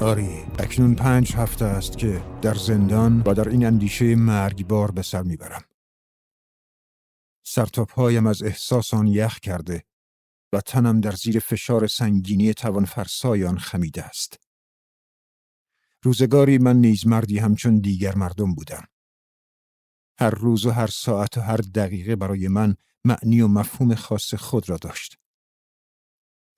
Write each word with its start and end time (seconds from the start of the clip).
آری 0.00 0.44
اکنون 0.58 0.94
پنج 0.94 1.32
هفته 1.32 1.64
است 1.64 1.98
که 1.98 2.24
در 2.42 2.54
زندان 2.54 3.22
و 3.26 3.34
در 3.34 3.48
این 3.48 3.66
اندیشه 3.66 4.14
مرگبار 4.14 4.90
به 4.90 5.02
سر 5.02 5.22
می‌برم. 5.22 5.64
سرتاپهایم 7.42 8.26
از 8.26 8.42
احساس 8.42 8.94
آن 8.94 9.06
یخ 9.06 9.40
کرده 9.40 9.84
و 10.52 10.60
تنم 10.60 11.00
در 11.00 11.12
زیر 11.12 11.38
فشار 11.38 11.86
سنگینی 11.86 12.54
توانفرسایان 12.54 13.58
خمیده 13.58 14.04
است. 14.04 14.40
روزگاری 16.02 16.58
من 16.58 16.76
نیز 16.76 17.06
مردی 17.06 17.38
همچون 17.38 17.78
دیگر 17.78 18.14
مردم 18.14 18.54
بودم. 18.54 18.84
هر 20.18 20.30
روز 20.30 20.66
و 20.66 20.70
هر 20.70 20.86
ساعت 20.86 21.38
و 21.38 21.40
هر 21.40 21.56
دقیقه 21.56 22.16
برای 22.16 22.48
من 22.48 22.74
معنی 23.04 23.40
و 23.40 23.48
مفهوم 23.48 23.94
خاص 23.94 24.34
خود 24.34 24.68
را 24.68 24.76
داشت. 24.76 25.18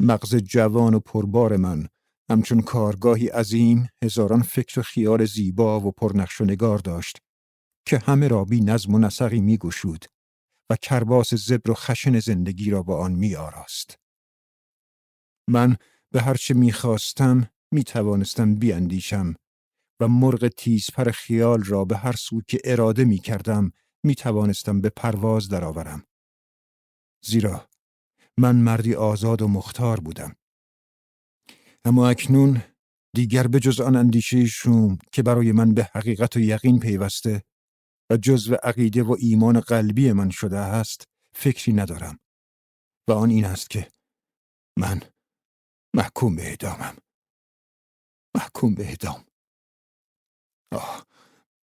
مغز 0.01 0.37
جوان 0.37 0.95
و 0.95 1.01
پربار 1.01 1.57
من 1.57 1.89
همچون 2.31 2.61
کارگاهی 2.61 3.29
عظیم 3.29 3.89
هزاران 4.05 4.43
فکر 4.43 4.81
و 4.81 4.83
خیال 4.83 5.25
زیبا 5.25 5.81
و 5.81 5.93
پرنقش 5.93 6.41
و 6.41 6.45
نگار 6.45 6.79
داشت 6.79 7.19
که 7.87 7.99
همه 7.99 8.29
را 8.29 8.45
بی 8.45 8.61
نظم 8.61 8.95
و 8.95 8.99
نسقی 8.99 9.41
می 9.41 9.57
گشود 9.57 10.05
و 10.71 10.77
کرباس 10.77 11.35
زبر 11.35 11.71
و 11.71 11.75
خشن 11.75 12.21
زندگی 12.21 12.71
را 12.71 12.83
با 12.83 12.99
آن 12.99 13.13
می 13.13 13.35
آراست. 13.35 13.99
من 15.49 15.77
به 16.11 16.23
هرچه 16.23 16.55
می 16.55 16.73
خواستم 16.73 17.51
می 17.73 17.85
توانستم 17.85 18.55
بیاندیشم 18.55 19.35
و 20.01 20.09
مرغ 20.09 20.49
تیزپر 20.49 21.11
خیال 21.11 21.63
را 21.63 21.85
به 21.85 21.97
هر 21.97 22.13
سو 22.13 22.41
که 22.49 22.61
اراده 22.65 23.05
می 23.05 23.19
کردم 23.19 23.73
می 24.05 24.15
توانستم 24.15 24.81
به 24.81 24.91
پرواز 24.91 25.49
درآورم. 25.49 26.03
زیرا 27.25 27.69
من 28.39 28.57
مردی 28.57 28.95
آزاد 28.95 29.43
و 29.43 29.49
مختار 29.49 30.01
بودم. 30.01 30.37
اما 31.87 32.09
اکنون 32.09 32.63
دیگر 33.15 33.47
به 33.47 33.61
جز 33.61 33.81
آن 33.81 33.97
اندیشه 33.97 34.47
شوم 34.47 34.99
که 35.13 35.23
برای 35.23 35.53
من 35.53 35.75
به 35.75 35.85
حقیقت 35.85 36.37
و 36.37 36.41
یقین 36.41 36.81
پیوسته 36.81 37.43
و 38.11 38.17
جزو 38.17 38.55
عقیده 38.55 39.03
و 39.03 39.17
ایمان 39.19 39.61
قلبی 39.61 40.13
من 40.13 40.31
شده 40.31 40.59
است 40.59 41.05
فکری 41.35 41.75
ندارم. 41.75 42.19
و 43.09 43.13
آن 43.13 43.31
این 43.31 43.45
است 43.45 43.71
که 43.71 43.89
من 44.79 45.01
محکوم 45.97 46.37
به 46.37 46.43
اعدامم. 46.43 46.97
محکوم 48.37 48.75
به 48.75 48.89
اعدام. 48.89 49.25
آه 50.73 51.07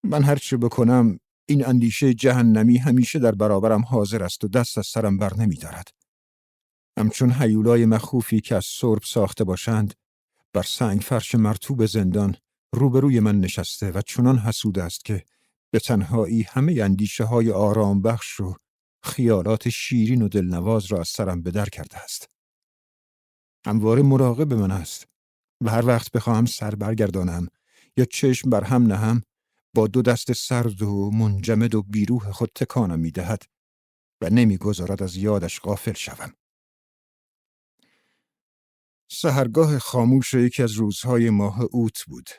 من 0.06 0.24
هرچه 0.24 0.58
بکنم 0.58 1.20
این 1.50 1.66
اندیشه 1.66 2.14
جهنمی 2.14 2.78
همیشه 2.78 3.20
در 3.20 3.32
برابرم 3.32 3.82
حاضر 3.82 4.24
است 4.24 4.44
و 4.44 4.48
دست 4.48 4.78
از 4.78 4.88
سرم 4.88 5.18
بر 5.18 5.34
نمی 5.34 5.56
دارد. 5.56 5.88
همچون 7.00 7.32
حیولای 7.32 7.86
مخوفی 7.86 8.42
که 8.42 8.56
از 8.56 8.66
سرب 8.66 9.02
ساخته 9.04 9.44
باشند 9.44 9.94
بر 10.54 10.64
سنگ 10.64 11.02
فرش 11.02 11.36
مرتوب 11.36 11.86
زندان 11.86 12.36
روبروی 12.74 13.20
من 13.20 13.40
نشسته 13.40 13.92
و 13.92 14.02
چنان 14.02 14.38
حسود 14.38 14.80
است 14.80 15.06
که 15.06 15.26
به 15.72 15.80
تنهایی 15.80 16.42
همه 16.42 16.82
اندیشه 16.82 17.24
های 17.24 17.52
آرام 17.52 18.02
بخش 18.02 18.40
و 18.40 18.56
خیالات 19.04 19.70
شیرین 19.70 20.22
و 20.22 20.28
دلنواز 20.28 20.86
را 20.86 21.00
از 21.00 21.08
سرم 21.08 21.42
بدر 21.42 21.66
کرده 21.66 21.98
است. 21.98 22.30
همواره 23.66 24.02
مراقب 24.02 24.54
من 24.54 24.72
است 24.72 25.08
و 25.62 25.70
هر 25.70 25.86
وقت 25.86 26.12
بخواهم 26.12 26.46
سر 26.46 26.76
برگردانم 26.76 27.48
یا 27.98 28.06
چشم 28.06 28.50
بر 28.50 28.64
هم 28.64 28.84
نهم 28.84 29.22
با 29.76 29.88
دو 29.88 30.02
دست 30.02 30.34
سرد 30.34 30.82
و 30.82 31.12
منجمد 31.12 31.76
و 31.76 31.82
بیروح 31.82 32.32
خود 32.32 32.52
تکانم 32.56 33.00
می 33.00 33.12
دهد 33.12 33.44
و 34.22 34.30
نمی‌گذارد 34.30 35.04
از 35.04 35.16
یادش 35.16 35.60
غافل 35.60 35.94
شوم. 35.94 36.34
سهرگاه 39.12 39.80
خاموش 39.80 40.34
یکی 40.34 40.64
از 40.64 40.72
روزهای 40.72 41.30
ماه 41.30 41.62
اوت 41.72 42.04
بود. 42.08 42.30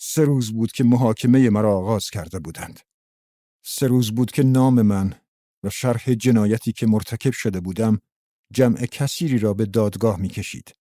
سه 0.00 0.24
روز 0.24 0.52
بود 0.52 0.72
که 0.72 0.84
محاکمه 0.84 1.50
مرا 1.50 1.76
آغاز 1.78 2.10
کرده 2.10 2.38
بودند. 2.38 2.80
سه 3.64 3.86
روز 3.86 4.14
بود 4.14 4.30
که 4.30 4.42
نام 4.42 4.82
من 4.82 5.14
و 5.62 5.70
شرح 5.70 6.14
جنایتی 6.14 6.72
که 6.72 6.86
مرتکب 6.86 7.32
شده 7.32 7.60
بودم 7.60 8.00
جمع 8.52 8.86
کثیری 8.86 9.38
را 9.38 9.54
به 9.54 9.66
دادگاه 9.66 10.20
می 10.20 10.28
کشید. 10.28 10.74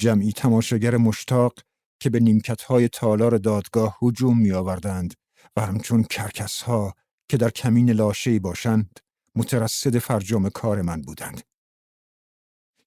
جمعی 0.00 0.32
تماشاگر 0.32 0.96
مشتاق 0.96 1.52
که 2.00 2.10
به 2.10 2.20
نیمکتهای 2.20 2.88
تالار 2.88 3.38
دادگاه 3.38 3.98
هجوم 4.02 4.38
می 4.40 4.52
آوردند 4.52 5.14
و 5.56 5.60
همچون 5.60 6.02
کرکسها 6.02 6.94
که 7.28 7.36
در 7.36 7.50
کمین 7.50 7.90
لاشهی 7.90 8.38
باشند 8.38 9.00
مترصد 9.36 9.98
فرجام 9.98 10.50
کار 10.50 10.82
من 10.82 11.02
بودند. 11.02 11.47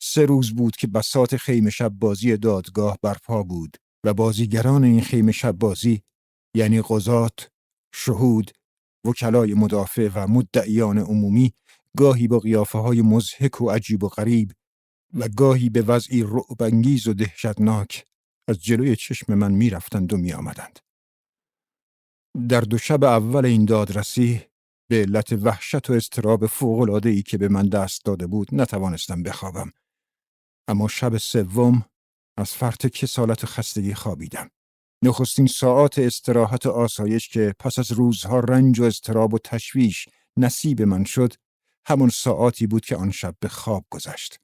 سه 0.04 0.26
روز 0.26 0.56
بود 0.56 0.76
که 0.76 0.88
بسات 0.88 1.38
خیمه 1.38 1.70
شب 1.70 1.90
بازی 1.90 2.38
دادگاه 2.38 2.98
برپا 3.02 3.44
بود 3.44 3.78
و 4.06 4.14
بازیگران 4.14 4.84
این 4.84 5.02
خیمه 5.02 5.32
شب 5.32 5.52
بازی 5.52 6.02
یعنی 6.56 6.82
قضات، 6.82 7.52
شهود، 7.94 8.52
وکلای 9.08 9.54
مدافع 9.54 10.10
و 10.16 10.28
مدعیان 10.28 10.98
عمومی 10.98 11.54
گاهی 11.98 12.28
با 12.28 12.40
قیافه 12.40 12.78
های 12.78 13.02
مزهک 13.02 13.62
و 13.62 13.70
عجیب 13.70 14.04
و 14.04 14.08
غریب 14.08 14.52
و 15.14 15.28
گاهی 15.28 15.70
به 15.70 15.82
وضعی 15.82 16.24
رعبانگیز 16.24 17.08
و 17.08 17.14
دهشتناک 17.14 18.06
از 18.48 18.64
جلوی 18.64 18.96
چشم 18.96 19.34
من 19.34 19.52
می‌رفتند 19.52 20.14
و 20.14 20.18
میآمدند. 20.18 20.80
در 22.50 22.62
دو 22.62 22.78
شب 22.78 23.04
اول 23.04 23.46
این 23.46 23.66
دادرسی 23.66 24.42
به 24.90 25.02
علت 25.02 25.34
وحشت 25.34 25.90
و 25.90 25.94
استراب 25.94 26.46
ای 27.06 27.22
که 27.22 27.38
به 27.38 27.48
من 27.48 27.70
دست 27.70 28.06
داده 28.06 28.28
بود 28.28 28.48
نتوانستم 28.52 29.24
بخوابم. 29.24 29.72
اما 30.68 30.88
شب 30.88 31.18
سوم 31.18 31.86
از 32.38 32.52
فرط 32.52 32.86
کسالت 32.86 33.46
خستگی 33.46 33.94
خوابیدم. 33.94 34.50
نخستین 35.04 35.48
ساعات 35.48 36.00
استراحت 36.00 36.66
و 36.66 36.70
آسایش 36.70 37.30
که 37.30 37.54
پس 37.60 37.80
از 37.80 37.92
روزها 37.92 38.40
رنج 38.40 38.80
و 38.80 38.84
استراب 38.84 39.34
و 39.34 39.40
تشویش 39.44 40.08
نصیب 40.38 40.82
من 40.82 41.04
شد 41.04 41.34
همون 41.86 42.10
ساعاتی 42.10 42.68
بود 42.68 42.86
که 42.86 42.96
آن 42.96 43.12
شب 43.12 43.36
به 43.40 43.48
خواب 43.48 43.86
گذشت. 43.90 44.40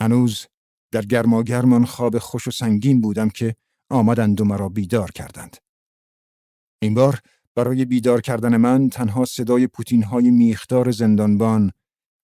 هنوز 0.00 0.46
در 0.90 1.02
گرماگرمان 1.02 1.84
خواب 1.84 2.18
خوش 2.18 2.48
و 2.48 2.50
سنگین 2.50 3.00
بودم 3.00 3.28
که 3.28 3.56
آمدند 3.90 4.40
و 4.40 4.44
مرا 4.44 4.68
بیدار 4.68 5.10
کردند. 5.10 5.56
این 6.82 6.94
بار 6.94 7.20
برای 7.54 7.84
بیدار 7.84 8.20
کردن 8.20 8.56
من 8.56 8.88
تنها 8.88 9.24
صدای 9.24 9.66
پوتین 9.66 10.02
های 10.02 10.30
میخدار 10.30 10.90
زندانبان 10.90 11.72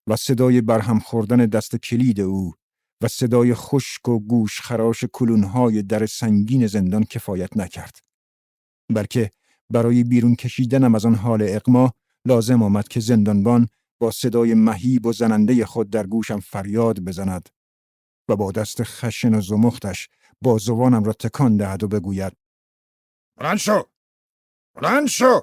و 0.08 0.16
صدای 0.16 0.60
برهم 0.60 0.98
خوردن 0.98 1.36
دست 1.46 1.76
کلید 1.76 2.20
او 2.20 2.54
و 3.02 3.08
صدای 3.08 3.54
خشک 3.54 4.08
و 4.08 4.19
گوش 4.19 4.60
خراش 4.60 5.04
کلونهای 5.12 5.82
در 5.82 6.06
سنگین 6.06 6.66
زندان 6.66 7.04
کفایت 7.04 7.56
نکرد. 7.56 7.98
بلکه 8.94 9.30
برای 9.70 10.04
بیرون 10.04 10.34
کشیدنم 10.34 10.94
از 10.94 11.06
آن 11.06 11.14
حال 11.14 11.42
اقما 11.42 11.92
لازم 12.24 12.62
آمد 12.62 12.88
که 12.88 13.00
زندانبان 13.00 13.69
با 14.00 14.10
صدای 14.10 14.54
مهیب 14.54 15.06
و 15.06 15.12
زننده 15.12 15.66
خود 15.66 15.91
در 15.91 16.06
گوشم 16.06 16.40
فریاد 16.40 17.00
بزند 17.00 17.48
و 18.28 18.36
با 18.36 18.52
دست 18.52 18.82
خشن 18.82 19.34
و 19.34 19.40
زمختش 19.40 20.08
با 20.42 20.58
زبانم 20.58 21.04
را 21.04 21.12
تکان 21.12 21.56
دهد 21.56 21.82
و 21.82 21.88
بگوید 21.88 22.32
بلند 23.36 23.56
شو! 23.56 23.82
بلند 24.75 25.06
شو! 25.06 25.40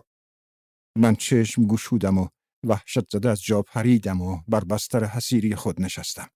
من 0.97 1.15
چشم 1.15 1.67
گشودم 1.67 2.17
و 2.17 2.27
وحشت 2.65 3.09
زده 3.11 3.29
از 3.29 3.41
جا 3.41 3.61
پریدم 3.61 4.21
و 4.21 4.41
بر 4.47 4.63
بستر 4.63 5.03
حسیری 5.03 5.55
خود 5.55 5.81
نشستم. 5.81 6.27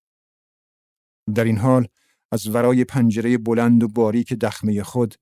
در 1.36 1.44
این 1.44 1.58
حال 1.58 1.88
از 2.32 2.48
ورای 2.48 2.84
پنجره 2.86 3.38
بلند 3.38 3.84
و 3.84 3.88
باریک 3.88 4.34
دخمه 4.34 4.84
خود 4.84 5.16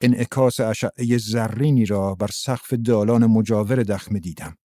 انعکاس 0.00 0.60
اشعه 0.60 1.18
زرینی 1.18 1.86
را 1.86 2.14
بر 2.14 2.30
سقف 2.32 2.72
دالان 2.72 3.26
مجاور 3.26 3.82
دخمه 3.82 4.20
دیدم. 4.20 4.56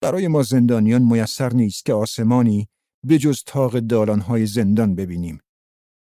برای 0.00 0.28
ما 0.28 0.42
زندانیان 0.42 1.02
میسر 1.02 1.52
نیست 1.52 1.84
که 1.84 1.92
آسمانی 1.92 2.68
بجز 3.08 3.42
تاق 3.46 3.78
دالانهای 3.78 4.46
زندان 4.46 4.94
ببینیم 4.94 5.40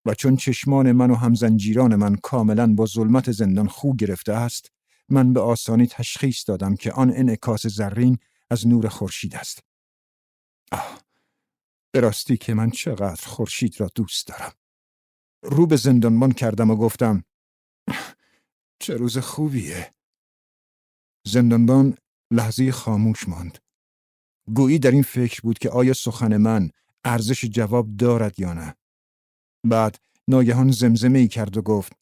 و 0.05 0.13
چون 0.13 0.35
چشمان 0.35 0.91
من 0.91 1.11
و 1.11 1.15
همزنجیران 1.15 1.95
من 1.95 2.15
کاملا 2.15 2.73
با 2.73 2.85
ظلمت 2.85 3.31
زندان 3.31 3.67
خو 3.67 3.95
گرفته 3.95 4.33
است 4.33 4.71
من 5.11 5.33
به 5.33 5.39
آسانی 5.39 5.87
تشخیص 5.87 6.49
دادم 6.49 6.75
که 6.75 6.91
آن 6.91 7.11
انعکاس 7.15 7.67
زرین 7.67 8.17
از 8.49 8.67
نور 8.67 8.87
خورشید 8.87 9.35
است 9.35 9.63
آه 10.71 11.01
به 11.91 11.99
راستی 11.99 12.37
که 12.37 12.53
من 12.53 12.69
چقدر 12.69 13.27
خورشید 13.27 13.79
را 13.79 13.89
دوست 13.95 14.27
دارم 14.27 14.53
رو 15.43 15.65
به 15.65 15.75
زندانبان 15.75 16.31
کردم 16.31 16.71
و 16.71 16.75
گفتم 16.75 17.23
چه 18.83 18.97
روز 18.97 19.17
خوبیه 19.17 19.93
زندانبان 21.27 21.97
لحظه 22.31 22.71
خاموش 22.71 23.29
ماند 23.29 23.57
گویی 24.55 24.79
در 24.79 24.91
این 24.91 25.03
فکر 25.03 25.41
بود 25.41 25.59
که 25.59 25.69
آیا 25.69 25.93
سخن 25.93 26.37
من 26.37 26.71
ارزش 27.05 27.45
جواب 27.45 27.95
دارد 27.95 28.39
یا 28.39 28.53
نه. 28.53 28.75
بعد 29.65 29.99
ناگهان 30.27 30.71
زمزمه 30.71 31.19
ای 31.19 31.27
کرد 31.27 31.57
و 31.57 31.61
گفت 31.61 31.93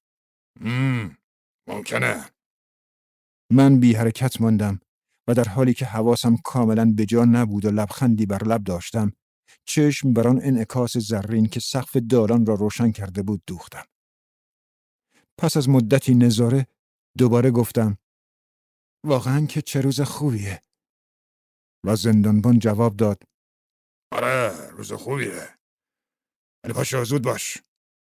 ممکنه. 1.67 2.25
من 3.51 3.79
بی 3.79 3.93
حرکت 3.93 4.41
ماندم 4.41 4.79
و 5.27 5.33
در 5.33 5.43
حالی 5.43 5.73
که 5.73 5.85
حواسم 5.85 6.37
کاملا 6.37 6.93
به 6.95 7.05
جا 7.05 7.25
نبود 7.25 7.65
و 7.65 7.71
لبخندی 7.71 8.25
بر 8.25 8.43
لب 8.43 8.63
داشتم 8.63 9.11
چشم 9.65 10.13
بر 10.13 10.27
آن 10.27 10.39
انعکاس 10.43 10.97
زرین 10.97 11.45
که 11.45 11.59
سقف 11.59 11.97
دالان 11.97 12.45
را 12.45 12.53
روشن 12.53 12.91
کرده 12.91 13.23
بود 13.23 13.43
دوختم. 13.47 13.85
پس 15.37 15.57
از 15.57 15.69
مدتی 15.69 16.15
نظاره 16.15 16.67
دوباره 17.17 17.51
گفتم 17.51 17.97
واقعا 19.05 19.45
که 19.45 19.61
چه 19.61 19.81
روز 19.81 20.01
خوبیه. 20.01 20.63
و 21.85 21.95
زندانبان 21.95 22.59
جواب 22.59 22.97
داد 22.97 23.23
آره 24.11 24.69
روز 24.69 24.93
خوبیه. 24.93 25.57
ولی 26.63 26.73
پاشا 26.73 27.03
زود 27.03 27.23
باش. 27.23 27.57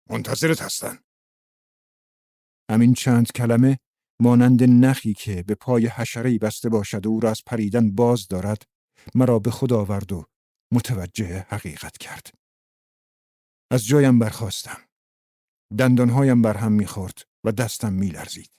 منتظرت 0.10 0.62
هستن. 0.62 1.00
همین 2.72 2.94
چند 2.94 3.32
کلمه 3.32 3.80
مانند 4.22 4.64
نخی 4.64 5.14
که 5.14 5.44
به 5.44 5.56
پای 5.56 5.88
حشرهی 5.88 6.38
بسته 6.38 6.70
باشد 6.70 7.06
و 7.06 7.10
او 7.10 7.20
را 7.20 7.30
از 7.30 7.42
پریدن 7.46 7.92
باز 7.92 8.28
دارد 8.28 8.64
مرا 9.16 9.40
به 9.40 9.52
خود 9.52 9.74
آورد 9.74 10.12
و 10.12 10.26
متوجه 10.74 11.46
حقیقت 11.50 11.98
کرد. 11.98 12.32
از 13.72 13.86
جایم 13.86 14.20
برخواستم. 14.20 14.78
دندانهایم 15.78 16.42
بر 16.42 16.58
هم 16.58 16.72
می‌خورد 16.72 17.18
و 17.44 17.52
دستم 17.52 17.94
میلرزید. 17.94 18.52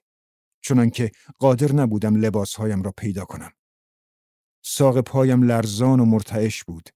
چنانکه 0.64 1.10
قادر 1.38 1.72
نبودم 1.72 2.16
لباسهایم 2.16 2.82
را 2.82 2.92
پیدا 2.96 3.24
کنم. 3.24 3.52
ساق 4.64 5.00
پایم 5.00 5.42
لرزان 5.42 6.00
و 6.00 6.04
مرتعش 6.04 6.64
بود 6.64 6.88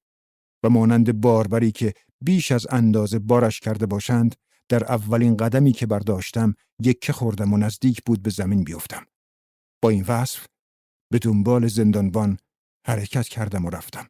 و 0.64 0.70
مانند 0.70 1.20
باربری 1.20 1.72
که 1.72 1.94
بیش 2.20 2.52
از 2.52 2.66
اندازه 2.70 3.18
بارش 3.18 3.60
کرده 3.60 3.86
باشند 3.86 4.34
در 4.68 4.84
اولین 4.84 5.36
قدمی 5.36 5.72
که 5.72 5.86
برداشتم 5.86 6.54
یکه 6.78 7.12
خوردم 7.12 7.52
و 7.52 7.56
نزدیک 7.56 8.02
بود 8.06 8.22
به 8.22 8.30
زمین 8.30 8.64
بیفتم. 8.64 9.06
با 9.82 9.90
این 9.90 10.04
وصف 10.08 10.46
به 11.12 11.18
دنبال 11.18 11.66
زندانبان 11.66 12.38
حرکت 12.86 13.28
کردم 13.28 13.64
و 13.64 13.70
رفتم. 13.70 14.08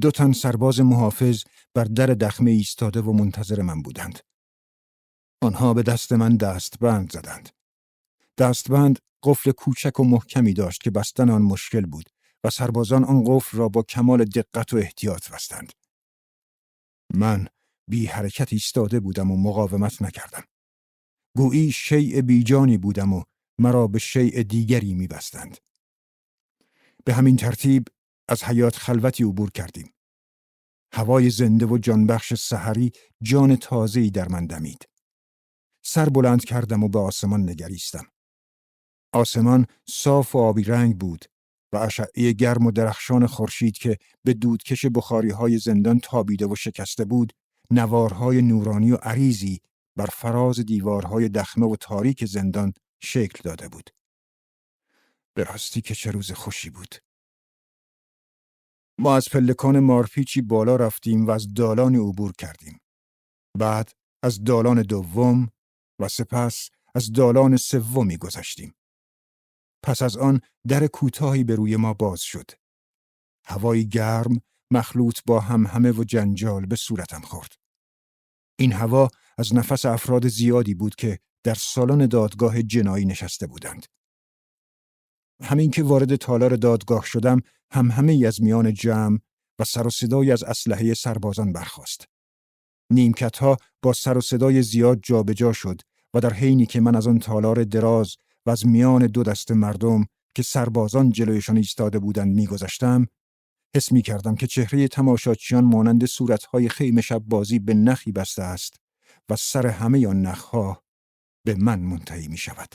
دو 0.00 0.10
تن 0.10 0.32
سرباز 0.32 0.80
محافظ 0.80 1.44
بر 1.74 1.84
در 1.84 2.06
دخمه 2.06 2.50
ایستاده 2.50 3.00
و 3.00 3.12
منتظر 3.12 3.62
من 3.62 3.82
بودند. 3.82 4.18
آنها 5.42 5.74
به 5.74 5.82
دست 5.82 6.12
من 6.12 6.36
دستبند 6.36 7.12
زدند. 7.12 7.48
دستبند 8.38 8.98
قفل 9.22 9.50
کوچک 9.50 10.00
و 10.00 10.04
محکمی 10.04 10.52
داشت 10.52 10.82
که 10.82 10.90
بستن 10.90 11.30
آن 11.30 11.42
مشکل 11.42 11.86
بود 11.86 12.10
و 12.44 12.50
سربازان 12.50 13.04
آن 13.04 13.24
قفل 13.26 13.58
را 13.58 13.68
با 13.68 13.82
کمال 13.82 14.24
دقت 14.24 14.72
و 14.72 14.76
احتیاط 14.76 15.30
بستند. 15.30 15.72
من 17.14 17.48
بی 17.88 18.06
حرکت 18.06 18.52
ایستاده 18.52 19.00
بودم 19.00 19.30
و 19.30 19.36
مقاومت 19.36 20.02
نکردم. 20.02 20.44
گویی 21.36 21.72
شیء 21.72 22.20
بیجانی 22.20 22.78
بودم 22.78 23.12
و 23.12 23.22
مرا 23.58 23.86
به 23.86 23.98
شیء 23.98 24.42
دیگری 24.42 24.94
میبستند. 24.94 25.58
به 27.04 27.14
همین 27.14 27.36
ترتیب 27.36 27.88
از 28.28 28.44
حیات 28.44 28.76
خلوتی 28.76 29.24
عبور 29.24 29.50
کردیم. 29.50 29.94
هوای 30.92 31.30
زنده 31.30 31.66
و 31.66 31.78
جانبخش 31.78 32.34
سحری 32.34 32.92
جان 33.22 33.56
تازه‌ای 33.56 34.10
در 34.10 34.28
من 34.28 34.46
دمید. 34.46 34.88
سر 35.84 36.08
بلند 36.08 36.44
کردم 36.44 36.84
و 36.84 36.88
به 36.88 36.98
آسمان 36.98 37.50
نگریستم. 37.50 38.06
آسمان 39.12 39.66
صاف 39.88 40.34
و 40.34 40.38
آبی 40.38 40.64
رنگ 40.64 40.98
بود 40.98 41.24
و 41.72 41.76
اشعه 41.76 42.32
گرم 42.32 42.66
و 42.66 42.70
درخشان 42.70 43.26
خورشید 43.26 43.78
که 43.78 43.98
به 44.24 44.34
دودکش 44.34 44.86
بخاری 44.86 45.30
های 45.30 45.58
زندان 45.58 46.00
تابیده 46.00 46.46
و 46.46 46.54
شکسته 46.54 47.04
بود 47.04 47.32
نوارهای 47.70 48.42
نورانی 48.42 48.92
و 48.92 48.96
عریضی 48.96 49.60
بر 49.96 50.06
فراز 50.06 50.60
دیوارهای 50.60 51.28
دخمه 51.28 51.66
و 51.66 51.76
تاریک 51.76 52.24
زندان 52.24 52.72
شکل 53.02 53.40
داده 53.44 53.68
بود. 53.68 53.90
به 55.34 55.44
راستی 55.44 55.80
که 55.80 55.94
چه 55.94 56.10
روز 56.10 56.32
خوشی 56.32 56.70
بود. 56.70 56.94
ما 58.98 59.16
از 59.16 59.28
پلکان 59.28 59.80
مارپیچی 59.80 60.42
بالا 60.42 60.76
رفتیم 60.76 61.26
و 61.26 61.30
از 61.30 61.54
دالانی 61.54 61.96
عبور 61.96 62.32
کردیم. 62.32 62.80
بعد 63.58 63.92
از 64.22 64.44
دالان 64.44 64.82
دوم 64.82 65.48
و 65.98 66.08
سپس 66.08 66.70
از 66.94 67.12
دالان 67.12 67.56
سومی 67.56 68.16
گذشتیم. 68.16 68.74
پس 69.82 70.02
از 70.02 70.16
آن 70.16 70.40
در 70.68 70.86
کوتاهی 70.86 71.44
به 71.44 71.54
روی 71.54 71.76
ما 71.76 71.94
باز 71.94 72.20
شد. 72.20 72.50
هوای 73.44 73.88
گرم 73.88 74.40
مخلوط 74.76 75.18
با 75.26 75.40
هم 75.40 75.66
همه 75.66 75.92
و 75.92 76.04
جنجال 76.04 76.66
به 76.66 76.76
صورتم 76.76 77.20
خورد. 77.20 77.52
این 78.58 78.72
هوا 78.72 79.08
از 79.38 79.54
نفس 79.54 79.84
افراد 79.84 80.28
زیادی 80.28 80.74
بود 80.74 80.94
که 80.94 81.18
در 81.44 81.54
سالن 81.54 82.06
دادگاه 82.06 82.62
جنایی 82.62 83.04
نشسته 83.04 83.46
بودند. 83.46 83.86
همین 85.42 85.70
که 85.70 85.82
وارد 85.82 86.16
تالار 86.16 86.56
دادگاه 86.56 87.04
شدم 87.04 87.40
هم 87.70 87.90
همه 87.90 88.24
از 88.26 88.42
میان 88.42 88.74
جمع 88.74 89.18
و 89.58 89.64
سر 89.64 89.86
و 89.86 89.90
صدای 89.90 90.32
از 90.32 90.42
اسلحه 90.42 90.94
سربازان 90.94 91.52
برخاست. 91.52 92.04
نیمکت 92.90 93.38
ها 93.38 93.56
با 93.82 93.92
سر 93.92 94.18
و 94.18 94.20
صدای 94.20 94.62
زیاد 94.62 95.00
جابجا 95.02 95.32
جا 95.32 95.52
شد 95.52 95.80
و 96.14 96.20
در 96.20 96.32
حینی 96.32 96.66
که 96.66 96.80
من 96.80 96.96
از 96.96 97.06
آن 97.06 97.18
تالار 97.18 97.64
دراز 97.64 98.16
و 98.46 98.50
از 98.50 98.66
میان 98.66 99.06
دو 99.06 99.22
دست 99.22 99.50
مردم 99.50 100.06
که 100.34 100.42
سربازان 100.42 101.10
جلویشان 101.10 101.56
ایستاده 101.56 101.98
بودند 101.98 102.34
میگذشتم 102.34 103.06
حس 103.76 103.92
می 103.92 104.02
کردم 104.02 104.34
که 104.34 104.46
چهره 104.46 104.88
تماشاچیان 104.88 105.64
مانند 105.64 106.04
صورتهای 106.04 106.68
خیم 106.68 107.00
شب 107.00 107.18
بازی 107.18 107.58
به 107.58 107.74
نخی 107.74 108.12
بسته 108.12 108.42
است 108.42 108.80
و 109.28 109.36
سر 109.36 109.66
همه 109.66 110.08
آن 110.08 110.22
نخها 110.22 110.84
به 111.46 111.54
من 111.54 111.80
منتهی 111.80 112.28
می 112.28 112.36
شود. 112.36 112.74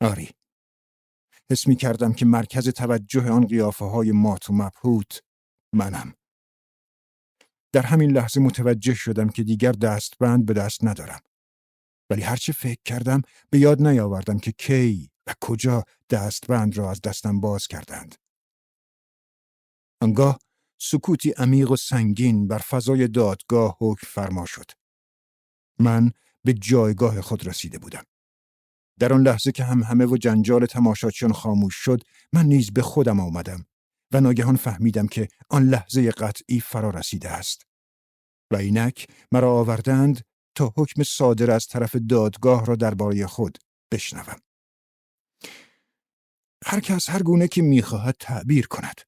آری، 0.00 0.30
حس 1.50 1.66
می 1.66 1.76
کردم 1.76 2.12
که 2.12 2.26
مرکز 2.26 2.68
توجه 2.68 3.30
آن 3.30 3.46
قیافه 3.46 3.84
های 3.84 4.12
مات 4.12 4.50
و 4.50 4.52
مبهوت 4.52 5.22
منم. 5.72 6.14
در 7.72 7.82
همین 7.82 8.10
لحظه 8.10 8.40
متوجه 8.40 8.94
شدم 8.94 9.28
که 9.28 9.42
دیگر 9.42 9.72
دستبند 9.72 10.46
به 10.46 10.52
دست 10.52 10.84
ندارم. 10.84 11.20
ولی 12.10 12.22
هرچه 12.22 12.52
فکر 12.52 12.80
کردم 12.84 13.22
به 13.50 13.58
یاد 13.58 13.82
نیاوردم 13.82 14.38
که 14.38 14.52
کی 14.52 15.10
و 15.26 15.34
کجا 15.40 15.84
دستبند 16.10 16.76
را 16.76 16.90
از 16.90 17.00
دستم 17.00 17.40
باز 17.40 17.66
کردند. 17.66 18.14
آنگاه 20.00 20.38
سکوتی 20.80 21.30
عمیق 21.30 21.70
و 21.70 21.76
سنگین 21.76 22.48
بر 22.48 22.58
فضای 22.58 23.08
دادگاه 23.08 23.76
حکم 23.80 24.06
فرما 24.06 24.46
شد. 24.46 24.70
من 25.78 26.10
به 26.44 26.52
جایگاه 26.52 27.20
خود 27.20 27.46
رسیده 27.46 27.78
بودم. 27.78 28.04
در 28.98 29.12
آن 29.12 29.22
لحظه 29.22 29.52
که 29.52 29.64
هم 29.64 29.82
همه 29.82 30.06
و 30.06 30.16
جنجال 30.16 30.66
تماشاچیان 30.66 31.32
خاموش 31.32 31.74
شد 31.74 32.02
من 32.32 32.46
نیز 32.46 32.72
به 32.72 32.82
خودم 32.82 33.20
آمدم 33.20 33.66
و 34.12 34.20
ناگهان 34.20 34.56
فهمیدم 34.56 35.06
که 35.06 35.28
آن 35.48 35.62
لحظه 35.62 36.10
قطعی 36.10 36.60
فرا 36.60 36.90
رسیده 36.90 37.30
است 37.30 37.66
و 38.52 38.56
اینک 38.56 39.06
مرا 39.32 39.52
آوردند 39.52 40.20
تا 40.54 40.72
حکم 40.76 41.02
صادر 41.02 41.50
از 41.50 41.66
طرف 41.66 41.96
دادگاه 42.08 42.66
را 42.66 42.76
درباره 42.76 43.26
خود 43.26 43.58
بشنوم 43.92 44.36
هر 46.66 46.80
کس 46.80 47.10
هر 47.10 47.22
گونه 47.22 47.48
که 47.48 47.62
می‌خواهد 47.62 48.16
تعبیر 48.20 48.66
کند 48.66 49.00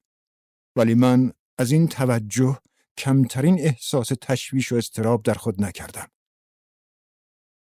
ولی 0.75 0.93
من 0.93 1.31
از 1.57 1.71
این 1.71 1.87
توجه 1.87 2.59
کمترین 2.97 3.59
احساس 3.59 4.11
تشویش 4.21 4.71
و 4.71 4.75
استراب 4.75 5.23
در 5.23 5.33
خود 5.33 5.63
نکردم 5.63 6.07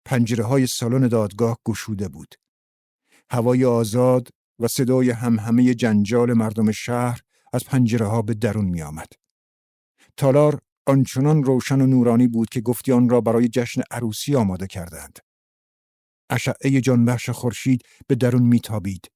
پنجره 0.07 0.43
های 0.43 0.67
سالن 0.67 1.07
دادگاه 1.07 1.57
گشوده 1.65 2.07
بود. 2.07 2.35
هوای 3.29 3.65
آزاد 3.65 4.27
و 4.59 4.67
صدای 4.67 5.09
همهمه 5.09 5.73
جنجال 5.73 6.33
مردم 6.33 6.71
شهر 6.71 7.21
از 7.53 7.65
پنجره 7.65 8.05
ها 8.05 8.21
به 8.21 8.33
درون 8.33 8.65
می 8.65 8.81
آمد. 8.81 9.07
تالار 10.17 10.59
آنچنان 10.85 11.43
روشن 11.43 11.81
و 11.81 11.87
نورانی 11.87 12.27
بود 12.27 12.49
که 12.49 12.61
گفتی 12.61 12.91
آن 12.91 13.09
را 13.09 13.21
برای 13.21 13.47
جشن 13.47 13.81
عروسی 13.91 14.35
آماده 14.35 14.67
کردند. 14.67 15.19
اشعه 16.29 16.81
جانبخش 16.81 17.29
خورشید 17.29 17.81
به 18.07 18.15
درون 18.15 18.43
میتابید 18.43 19.11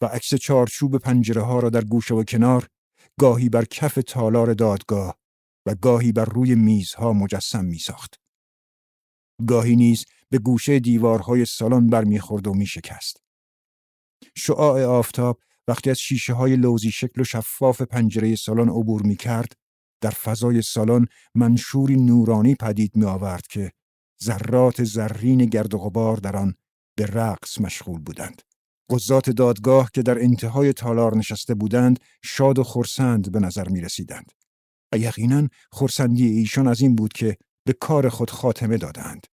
و 0.00 0.06
عکس 0.06 0.34
چارچوب 0.34 0.98
پنجره 0.98 1.42
ها 1.42 1.58
را 1.58 1.70
در 1.70 1.84
گوشه 1.84 2.14
و 2.14 2.24
کنار 2.24 2.68
گاهی 3.20 3.48
بر 3.48 3.64
کف 3.64 3.98
تالار 4.06 4.54
دادگاه 4.54 5.18
و 5.66 5.74
گاهی 5.74 6.12
بر 6.12 6.24
روی 6.24 6.54
میزها 6.54 7.12
مجسم 7.12 7.64
می 7.64 7.78
ساخت. 7.78 8.20
گاهی 9.46 9.76
نیز 9.76 10.04
به 10.30 10.38
گوشه 10.38 10.78
دیوارهای 10.78 11.44
سالن 11.44 11.86
برمیخورد 11.86 12.46
و 12.46 12.54
میشکست. 12.54 13.16
شعاع 14.36 14.84
آفتاب 14.84 15.40
وقتی 15.68 15.90
از 15.90 15.98
شیشه 15.98 16.32
های 16.32 16.56
لوزی 16.56 16.90
شکل 16.90 17.20
و 17.20 17.24
شفاف 17.24 17.82
پنجره 17.82 18.36
سالن 18.36 18.68
عبور 18.68 19.02
می 19.02 19.16
کرد، 19.16 19.52
در 20.00 20.10
فضای 20.10 20.62
سالن 20.62 21.06
منشوری 21.34 21.96
نورانی 21.96 22.54
پدید 22.54 22.96
می 22.96 23.04
آورد 23.04 23.46
که 23.46 23.72
ذرات 24.24 24.84
زرین 24.84 25.46
گرد 25.46 25.74
و 25.74 25.78
غبار 25.78 26.16
در 26.16 26.36
آن 26.36 26.54
به 26.96 27.06
رقص 27.06 27.60
مشغول 27.60 28.00
بودند. 28.00 28.42
قضات 28.90 29.30
دادگاه 29.30 29.90
که 29.94 30.02
در 30.02 30.22
انتهای 30.22 30.72
تالار 30.72 31.16
نشسته 31.16 31.54
بودند 31.54 32.00
شاد 32.22 32.58
و 32.58 32.64
خرسند 32.64 33.32
به 33.32 33.40
نظر 33.40 33.68
می 33.68 33.80
رسیدند. 33.80 34.32
و 34.92 34.98
یقینا 34.98 35.48
خرسندی 35.72 36.26
ایشان 36.26 36.68
از 36.68 36.80
این 36.80 36.94
بود 36.94 37.12
که 37.12 37.36
به 37.64 37.72
کار 37.72 38.08
خود 38.08 38.30
خاتمه 38.30 38.76
دادند. 38.76 39.26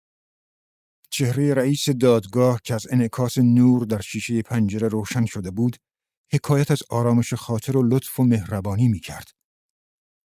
چهره 1.11 1.55
رئیس 1.55 1.89
دادگاه 1.89 2.61
که 2.65 2.75
از 2.75 2.87
انعکاس 2.91 3.39
نور 3.39 3.85
در 3.85 4.01
شیشه 4.01 4.43
پنجره 4.43 4.89
روشن 4.89 5.27
شده 5.27 5.51
بود، 5.51 5.77
حکایت 6.33 6.71
از 6.71 6.83
آرامش 6.91 7.35
خاطر 7.35 7.77
و 7.77 7.83
لطف 7.83 8.21
و 8.21 8.25
مهربانی 8.25 8.89
می 8.89 9.01
کرد. 9.01 9.29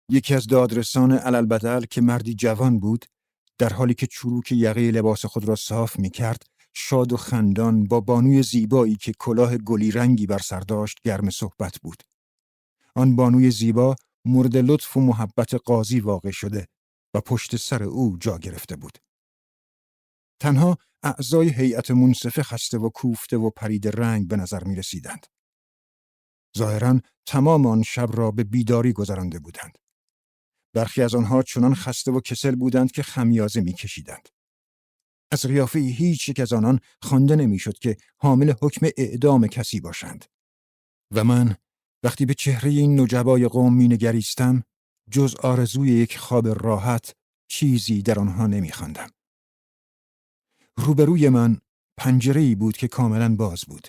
یکی 0.09 0.35
از 0.35 0.47
دادرسان 0.47 1.12
علالبدل 1.12 1.85
که 1.85 2.00
مردی 2.00 2.35
جوان 2.35 2.81
بود 2.81 3.04
در 3.59 3.73
حالی 3.73 3.95
که 3.95 4.07
چروک 4.07 4.52
یقه 4.52 4.90
لباس 4.90 5.26
خود 5.26 5.45
را 5.45 5.57
صاف 5.57 5.99
می 5.99 6.11
کرد 6.11 6.43
شاد 6.75 7.12
و 7.12 7.16
خندان 7.16 7.85
با 7.85 8.00
بانوی 8.00 8.43
زیبایی 8.43 8.97
که 8.97 9.12
کلاه 9.19 9.59
گلی 9.59 9.90
رنگی 9.90 10.26
بر 10.26 10.38
سر 10.38 10.61
داشت 10.61 10.99
گرم 11.04 11.31
صحبت 11.31 11.78
بود. 11.83 12.02
آن 12.95 13.16
بانوی 13.16 13.50
زیبا 13.50 13.97
مورد 14.25 14.57
لطف 14.57 14.97
و 14.97 15.00
محبت 15.00 15.54
قاضی 15.54 16.00
واقع 16.00 16.31
شده 16.31 16.66
و 17.14 17.21
پشت 17.21 17.57
سر 17.57 17.83
او 17.83 18.16
جا 18.21 18.38
گرفته 18.38 18.76
بود. 18.76 18.99
تنها 20.40 20.78
اعضای 21.02 21.49
هیئت 21.49 21.90
منصفه 21.90 22.43
خسته 22.43 22.78
و 22.78 22.88
کوفته 22.88 23.37
و 23.37 23.50
پرید 23.50 24.00
رنگ 24.00 24.28
به 24.28 24.37
نظر 24.37 24.64
می 24.64 24.76
رسیدند. 24.76 25.26
ظاهرا 26.59 27.00
تمام 27.26 27.66
آن 27.66 27.83
شب 27.83 28.09
را 28.12 28.31
به 28.31 28.45
بیداری 28.45 28.93
گذرانده 28.93 29.38
بودند. 29.38 29.78
برخی 30.75 31.02
از 31.02 31.14
آنها 31.14 31.43
چنان 31.43 31.75
خسته 31.75 32.12
و 32.12 32.21
کسل 32.21 32.54
بودند 32.54 32.93
که 32.93 33.02
خمیازه 33.02 33.61
میکشیدند. 33.61 34.28
از 35.35 35.47
قیافه 35.47 35.79
هیچ 35.79 36.29
یک 36.29 36.41
از 36.41 36.53
آنان 36.53 36.81
خوانده 37.03 37.37
نمی‌شد 37.37 37.79
که 37.79 37.97
حامل 38.17 38.53
حکم 38.62 38.87
اعدام 38.97 39.47
کسی 39.47 39.81
باشند. 39.81 40.25
و 41.11 41.25
من 41.25 41.57
وقتی 42.03 42.26
به 42.26 42.35
چهره 42.35 42.71
این 42.71 43.00
نجبای 43.00 43.49
قوم 43.49 43.75
می 43.75 43.88
نگریستم 43.88 44.62
جز 45.11 45.35
آرزوی 45.35 45.88
یک 45.88 46.19
خواب 46.19 46.49
راحت 46.49 47.14
چیزی 47.49 48.03
در 48.03 48.19
آنها 48.19 48.47
نمیخواندم. 48.47 49.11
روبروی 50.76 51.29
من 51.29 51.61
پنجره 51.97 52.41
ای 52.41 52.55
بود 52.55 52.76
که 52.76 52.88
کاملا 52.88 53.37
باز 53.37 53.64
بود. 53.69 53.88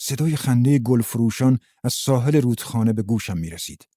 صدای 0.00 0.36
خنده 0.36 0.78
گلفروشان 0.78 1.58
از 1.84 1.92
ساحل 1.92 2.40
رودخانه 2.40 2.92
به 2.92 3.02
گوشم 3.02 3.38
می 3.38 3.50
رسید. 3.50 3.88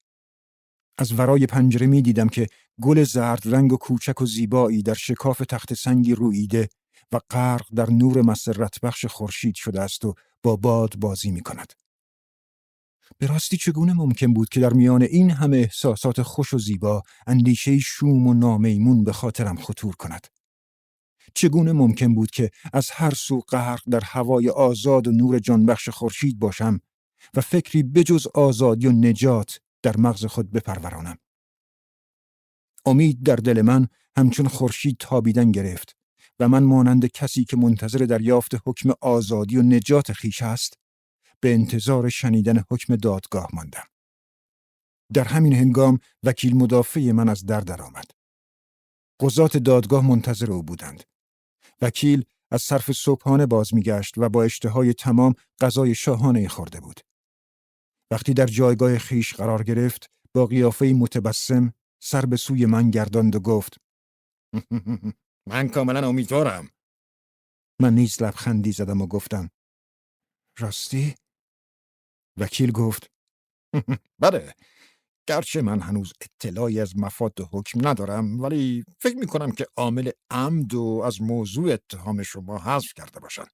از 0.97 1.19
ورای 1.19 1.45
پنجره 1.45 1.87
می 1.87 2.01
دیدم 2.01 2.27
که 2.27 2.47
گل 2.81 3.03
زرد 3.03 3.41
رنگ 3.45 3.73
و 3.73 3.77
کوچک 3.77 4.21
و 4.21 4.25
زیبایی 4.25 4.83
در 4.83 4.93
شکاف 4.93 5.37
تخت 5.49 5.73
سنگی 5.73 6.15
رویده 6.15 6.69
و 7.11 7.19
غرق 7.29 7.65
در 7.75 7.89
نور 7.89 8.21
مسرت 8.21 8.79
بخش 8.81 9.05
خورشید 9.05 9.55
شده 9.55 9.81
است 9.81 10.05
و 10.05 10.13
با 10.43 10.55
باد 10.55 10.95
بازی 10.95 11.31
می 11.31 11.41
کند. 11.41 11.73
به 13.17 13.27
راستی 13.27 13.57
چگونه 13.57 13.93
ممکن 13.93 14.33
بود 14.33 14.49
که 14.49 14.59
در 14.59 14.73
میان 14.73 15.01
این 15.01 15.31
همه 15.31 15.57
احساسات 15.57 16.21
خوش 16.21 16.53
و 16.53 16.57
زیبا 16.57 17.03
اندیشه 17.27 17.79
شوم 17.79 18.27
و 18.27 18.33
نامیمون 18.33 19.03
به 19.03 19.13
خاطرم 19.13 19.55
خطور 19.55 19.95
کند؟ 19.95 20.27
چگونه 21.35 21.71
ممکن 21.71 22.15
بود 22.15 22.31
که 22.31 22.51
از 22.73 22.89
هر 22.93 23.13
سو 23.13 23.39
غرق 23.39 23.81
در 23.89 24.01
هوای 24.03 24.49
آزاد 24.49 25.07
و 25.07 25.11
نور 25.11 25.39
جانبخش 25.39 25.89
خورشید 25.89 26.39
باشم 26.39 26.79
و 27.33 27.41
فکری 27.41 27.83
بجز 27.83 28.27
آزادی 28.27 28.87
و 28.87 28.91
نجات 28.91 29.59
در 29.85 29.97
مغز 29.97 30.25
خود 30.25 30.51
بپرورانم. 30.51 31.17
امید 32.85 33.23
در 33.23 33.35
دل 33.35 33.61
من 33.61 33.87
همچون 34.17 34.47
خورشید 34.47 34.97
تابیدن 34.99 35.51
گرفت 35.51 35.97
و 36.39 36.47
من 36.49 36.63
مانند 36.63 37.05
کسی 37.05 37.45
که 37.45 37.57
منتظر 37.57 37.97
دریافت 37.99 38.51
حکم 38.65 38.89
آزادی 39.01 39.57
و 39.57 39.61
نجات 39.61 40.13
خیش 40.13 40.41
است 40.41 40.77
به 41.39 41.53
انتظار 41.53 42.09
شنیدن 42.09 42.63
حکم 42.71 42.95
دادگاه 42.95 43.47
ماندم. 43.53 43.83
در 45.13 45.23
همین 45.23 45.53
هنگام 45.53 45.99
وکیل 46.23 46.55
مدافع 46.55 47.11
من 47.11 47.29
از 47.29 47.45
در 47.45 47.61
درآمد. 47.61 48.11
قضات 49.19 49.57
دادگاه 49.57 50.07
منتظر 50.07 50.51
او 50.51 50.63
بودند. 50.63 51.03
وکیل 51.81 52.25
از 52.51 52.61
صرف 52.61 52.91
صبحانه 52.91 53.45
باز 53.45 53.73
میگشت 53.73 54.17
و 54.17 54.29
با 54.29 54.43
اشتهای 54.43 54.93
تمام 54.93 55.33
غذای 55.61 55.95
شاهانه 55.95 56.47
خورده 56.47 56.79
بود. 56.79 56.99
وقتی 58.15 58.33
در 58.33 58.45
جایگاه 58.45 58.97
خیش 58.97 59.33
قرار 59.33 59.63
گرفت 59.63 60.09
با 60.33 60.45
قیافه 60.45 60.85
متبسم 60.85 61.73
سر 62.03 62.25
به 62.25 62.37
سوی 62.37 62.65
من 62.65 62.91
گرداند 62.91 63.35
و 63.35 63.39
گفت 63.39 63.77
من 65.51 65.69
کاملا 65.69 66.07
امیدوارم 66.07 66.69
من 67.81 67.95
نیز 67.95 68.21
لبخندی 68.21 68.71
زدم 68.71 69.01
و 69.01 69.07
گفتم 69.07 69.49
راستی؟ 70.59 71.15
وکیل 72.37 72.71
گفت 72.71 73.11
بله 74.21 74.53
گرچه 75.27 75.61
من 75.61 75.79
هنوز 75.79 76.13
اطلاعی 76.21 76.79
از 76.79 76.97
مفاد 76.97 77.33
حکم 77.51 77.87
ندارم 77.87 78.39
ولی 78.39 78.83
فکر 78.99 79.17
می 79.17 79.27
کنم 79.27 79.51
که 79.51 79.65
عامل 79.77 80.11
عمد 80.31 80.73
و 80.73 81.01
از 81.05 81.21
موضوع 81.21 81.73
اتهام 81.73 82.23
شما 82.23 82.57
حذف 82.57 82.93
کرده 82.95 83.19
باشند 83.19 83.51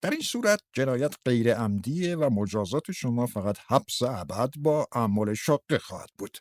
در 0.00 0.10
این 0.10 0.20
صورت 0.20 0.60
جنایت 0.72 1.14
غیر 1.24 1.54
عمدیه 1.54 2.16
و 2.16 2.30
مجازات 2.30 2.92
شما 2.92 3.26
فقط 3.26 3.58
حبس 3.66 4.02
ابد 4.02 4.54
با 4.58 4.88
اعمال 4.92 5.34
شاقه 5.34 5.78
خواهد 5.78 6.10
بود. 6.18 6.38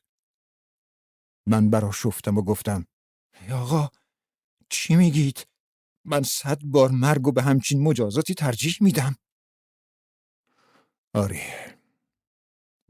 من 1.48 1.70
برا 1.70 1.92
شفتم 1.92 2.38
و 2.38 2.42
گفتم 2.42 2.88
آقا 3.52 3.90
چی 4.70 4.96
میگید؟ 4.96 5.48
من 6.06 6.24
صد 6.24 6.62
بار 6.64 6.92
مرگ 6.92 7.28
و 7.28 7.32
به 7.32 7.42
همچین 7.42 7.84
مجازاتی 7.84 8.34
ترجیح 8.34 8.78
میدم. 8.82 9.16
آره. 11.14 11.42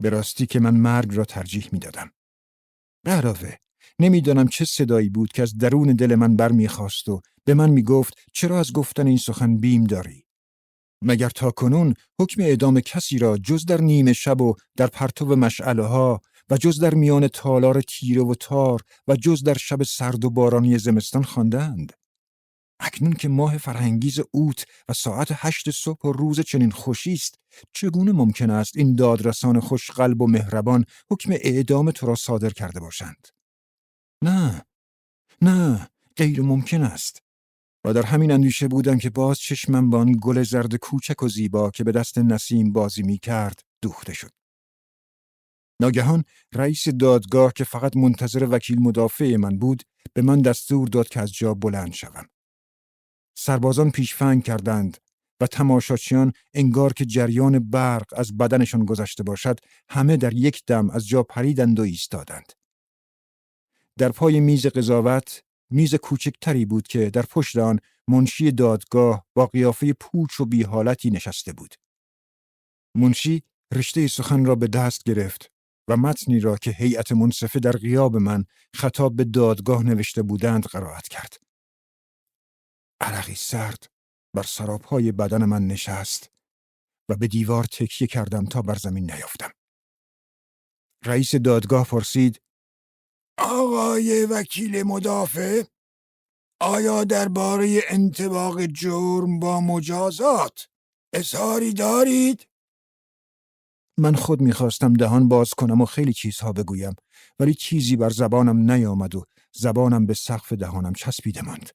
به 0.02 0.10
راستی 0.10 0.46
که 0.46 0.60
من 0.60 0.76
مرگ 0.76 1.14
را 1.14 1.24
ترجیح 1.24 1.68
می‌دادم. 1.72 2.12
به 3.04 3.10
علاوه 3.10 3.56
نمی‌دانم 3.98 4.48
چه 4.48 4.64
صدایی 4.64 5.08
بود 5.08 5.32
که 5.32 5.42
از 5.42 5.58
درون 5.58 5.94
دل 5.94 6.14
من 6.14 6.36
برمیخواست 6.36 7.08
و 7.08 7.20
به 7.44 7.54
من 7.54 7.70
می‌گفت 7.70 8.14
چرا 8.32 8.60
از 8.60 8.72
گفتن 8.72 9.06
این 9.06 9.16
سخن 9.16 9.56
بیم 9.56 9.84
داری؟ 9.84 10.25
مگر 11.02 11.30
تا 11.30 11.50
کنون 11.50 11.94
حکم 12.20 12.42
اعدام 12.42 12.80
کسی 12.80 13.18
را 13.18 13.38
جز 13.38 13.64
در 13.66 13.80
نیمه 13.80 14.12
شب 14.12 14.40
و 14.40 14.54
در 14.76 14.86
پرتو 14.86 15.36
مشعله 15.36 15.84
ها 15.84 16.20
و 16.50 16.56
جز 16.56 16.80
در 16.80 16.94
میان 16.94 17.28
تالار 17.28 17.80
تیره 17.80 18.22
و 18.22 18.34
تار 18.34 18.80
و 19.08 19.16
جز 19.16 19.42
در 19.42 19.54
شب 19.54 19.82
سرد 19.82 20.24
و 20.24 20.30
بارانی 20.30 20.78
زمستان 20.78 21.22
خواندند. 21.22 21.92
اکنون 22.80 23.12
که 23.12 23.28
ماه 23.28 23.58
فرهنگیز 23.58 24.20
اوت 24.30 24.64
و 24.88 24.92
ساعت 24.92 25.28
هشت 25.32 25.70
صبح 25.70 26.00
و 26.08 26.12
روز 26.12 26.40
چنین 26.40 26.70
خوشی 26.70 27.12
است 27.12 27.38
چگونه 27.72 28.12
ممکن 28.12 28.50
است 28.50 28.76
این 28.76 28.94
دادرسان 28.94 29.60
خوشقلب 29.60 30.22
و 30.22 30.26
مهربان 30.26 30.84
حکم 31.10 31.32
اعدام 31.32 31.90
تو 31.90 32.06
را 32.06 32.14
صادر 32.14 32.50
کرده 32.50 32.80
باشند 32.80 33.28
نه 34.22 34.62
نه 35.42 35.88
غیر 36.16 36.42
ممکن 36.42 36.82
است 36.82 37.22
و 37.86 37.92
در 37.92 38.02
همین 38.02 38.30
اندیشه 38.30 38.68
بودم 38.68 38.98
که 38.98 39.10
باز 39.10 39.38
چشمم 39.38 39.90
با 39.90 39.98
آن 39.98 40.16
گل 40.22 40.42
زرد 40.42 40.76
کوچک 40.76 41.22
و 41.22 41.28
زیبا 41.28 41.70
که 41.70 41.84
به 41.84 41.92
دست 41.92 42.18
نسیم 42.18 42.72
بازی 42.72 43.02
می 43.02 43.18
کرد 43.18 43.60
دوخته 43.82 44.14
شد. 44.14 44.30
ناگهان 45.80 46.24
رئیس 46.54 46.88
دادگاه 46.88 47.52
که 47.52 47.64
فقط 47.64 47.96
منتظر 47.96 48.46
وکیل 48.50 48.82
مدافع 48.82 49.36
من 49.36 49.58
بود 49.58 49.82
به 50.12 50.22
من 50.22 50.42
دستور 50.42 50.88
داد 50.88 51.08
که 51.08 51.20
از 51.20 51.32
جا 51.32 51.54
بلند 51.54 51.92
شوم. 51.92 52.26
سربازان 53.38 53.90
پیشفنگ 53.90 54.44
کردند 54.44 54.96
و 55.40 55.46
تماشاچیان 55.46 56.32
انگار 56.54 56.92
که 56.92 57.04
جریان 57.04 57.70
برق 57.70 58.06
از 58.16 58.36
بدنشان 58.36 58.84
گذشته 58.84 59.22
باشد 59.22 59.58
همه 59.88 60.16
در 60.16 60.32
یک 60.32 60.62
دم 60.66 60.90
از 60.90 61.08
جا 61.08 61.22
پریدند 61.22 61.80
و 61.80 61.82
ایستادند. 61.82 62.52
در 63.98 64.12
پای 64.12 64.40
میز 64.40 64.66
قضاوت 64.66 65.42
میز 65.70 65.94
کوچکتری 65.94 66.64
بود 66.64 66.88
که 66.88 67.10
در 67.10 67.22
پشت 67.22 67.56
آن 67.56 67.80
منشی 68.08 68.52
دادگاه 68.52 69.26
با 69.34 69.46
قیافه 69.46 69.92
پوچ 69.92 70.40
و 70.40 70.44
بیحالتی 70.44 71.10
نشسته 71.10 71.52
بود. 71.52 71.74
منشی 72.96 73.42
رشته 73.72 74.06
سخن 74.06 74.44
را 74.44 74.54
به 74.54 74.66
دست 74.66 75.04
گرفت 75.04 75.52
و 75.88 75.96
متنی 75.96 76.40
را 76.40 76.56
که 76.56 76.70
هیئت 76.70 77.12
منصفه 77.12 77.60
در 77.60 77.72
غیاب 77.72 78.16
من 78.16 78.44
خطاب 78.74 79.16
به 79.16 79.24
دادگاه 79.24 79.82
نوشته 79.82 80.22
بودند 80.22 80.66
قرائت 80.66 81.08
کرد. 81.08 81.36
عرقی 83.00 83.34
سرد 83.34 83.86
بر 84.34 84.42
سرابهای 84.42 85.12
بدن 85.12 85.44
من 85.44 85.66
نشست 85.66 86.30
و 87.08 87.16
به 87.16 87.26
دیوار 87.26 87.64
تکیه 87.64 88.06
کردم 88.06 88.44
تا 88.44 88.62
بر 88.62 88.74
زمین 88.74 89.10
نیافتم. 89.10 89.50
رئیس 91.04 91.34
دادگاه 91.34 91.86
پرسید 91.86 92.40
آقای 93.38 94.26
وکیل 94.26 94.82
مدافع 94.82 95.62
آیا 96.60 97.04
درباره 97.04 97.80
انتباق 97.88 98.66
جرم 98.66 99.38
با 99.38 99.60
مجازات 99.60 100.68
اظهاری 101.12 101.72
دارید؟ 101.72 102.46
من 103.98 104.14
خود 104.14 104.40
می‌خواستم 104.40 104.92
دهان 104.92 105.28
باز 105.28 105.50
کنم 105.50 105.80
و 105.80 105.84
خیلی 105.84 106.12
چیزها 106.12 106.52
بگویم 106.52 106.94
ولی 107.38 107.54
چیزی 107.54 107.96
بر 107.96 108.10
زبانم 108.10 108.70
نیامد 108.70 109.14
و 109.14 109.24
زبانم 109.52 110.06
به 110.06 110.14
سقف 110.14 110.52
دهانم 110.52 110.92
چسبیده 110.92 111.42
ماند. 111.42 111.70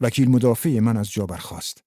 وکیل 0.00 0.30
مدافع 0.30 0.80
من 0.80 0.96
از 0.96 1.10
جا 1.10 1.26
برخاست. 1.26 1.84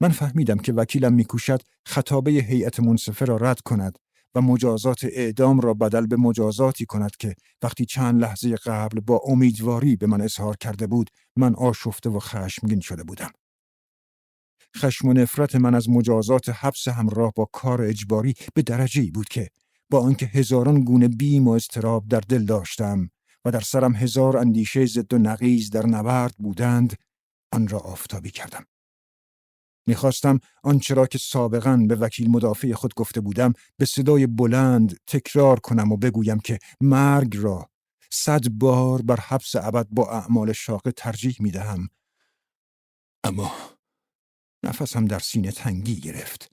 من 0.00 0.08
فهمیدم 0.08 0.58
که 0.58 0.72
وکیلم 0.72 1.12
میکوشد 1.12 1.62
خطابه 1.86 2.30
هیئت 2.30 2.80
منصفه 2.80 3.24
را 3.24 3.36
رد 3.36 3.60
کند 3.60 3.98
و 4.34 4.40
مجازات 4.40 5.04
اعدام 5.04 5.60
را 5.60 5.74
بدل 5.74 6.06
به 6.06 6.16
مجازاتی 6.16 6.86
کند 6.86 7.16
که 7.16 7.34
وقتی 7.62 7.84
چند 7.84 8.20
لحظه 8.20 8.56
قبل 8.56 9.00
با 9.00 9.20
امیدواری 9.26 9.96
به 9.96 10.06
من 10.06 10.20
اظهار 10.20 10.56
کرده 10.56 10.86
بود 10.86 11.10
من 11.36 11.54
آشفته 11.54 12.10
و 12.10 12.18
خشمگین 12.18 12.80
شده 12.80 13.04
بودم. 13.04 13.30
خشم 14.76 15.08
و 15.08 15.12
نفرت 15.12 15.56
من 15.56 15.74
از 15.74 15.88
مجازات 15.88 16.48
حبس 16.48 16.88
همراه 16.88 17.32
با 17.36 17.48
کار 17.52 17.82
اجباری 17.82 18.34
به 18.54 18.62
درجه 18.62 19.10
بود 19.14 19.28
که 19.28 19.50
با 19.90 20.00
آنکه 20.00 20.26
هزاران 20.26 20.80
گونه 20.80 21.08
بیم 21.08 21.48
و 21.48 21.50
اضطراب 21.50 22.08
در 22.08 22.20
دل 22.20 22.44
داشتم 22.44 23.10
و 23.44 23.50
در 23.50 23.60
سرم 23.60 23.94
هزار 23.94 24.36
اندیشه 24.36 24.86
ضد 24.86 25.14
و 25.14 25.18
نقیز 25.18 25.70
در 25.70 25.86
نبرد 25.86 26.34
بودند 26.38 26.96
آن 27.52 27.68
را 27.68 27.78
آفتابی 27.78 28.30
کردم 28.30 28.64
می‌خواستم 29.90 30.40
آنچه 30.62 30.94
را 30.94 31.06
که 31.06 31.18
سابقا 31.18 31.76
به 31.88 31.94
وکیل 31.94 32.30
مدافع 32.30 32.72
خود 32.72 32.94
گفته 32.94 33.20
بودم 33.20 33.52
به 33.76 33.84
صدای 33.84 34.26
بلند 34.26 35.00
تکرار 35.06 35.60
کنم 35.60 35.92
و 35.92 35.96
بگویم 35.96 36.38
که 36.38 36.58
مرگ 36.80 37.36
را 37.36 37.70
صد 38.10 38.48
بار 38.48 39.02
بر 39.02 39.20
حبس 39.20 39.56
ابد 39.56 39.86
با 39.90 40.10
اعمال 40.10 40.52
شاقه 40.52 40.92
ترجیح 40.92 41.36
می 41.40 41.50
دهم. 41.50 41.88
اما 43.24 43.52
نفسم 44.64 45.04
در 45.04 45.18
سینه 45.18 45.52
تنگی 45.52 46.00
گرفت 46.00 46.52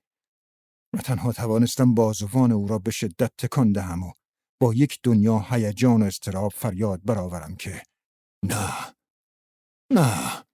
و 0.94 0.98
تنها 0.98 1.32
توانستم 1.32 1.94
بازوان 1.94 2.52
او 2.52 2.68
را 2.68 2.80
به 2.80 2.92
شدت 2.92 3.32
تکان 3.38 3.72
دهم 3.72 4.04
و 4.04 4.12
با 4.62 4.74
یک 4.74 5.00
دنیا 5.04 5.46
هیجان 5.50 6.04
و 6.04 6.06
استراب 6.06 6.52
فریاد 6.56 7.02
برآورم 7.06 7.56
که 7.56 7.84
نه 8.44 8.74
نه 9.94 10.47